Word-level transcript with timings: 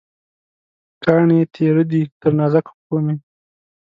کاڼې 1.03 1.39
تېره 1.55 1.83
دي، 1.91 2.01
تر 2.19 2.31
نازکو 2.39 2.71
پښومې 2.77 3.15